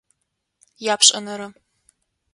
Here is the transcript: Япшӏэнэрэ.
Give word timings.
Япшӏэнэрэ. 0.93 1.47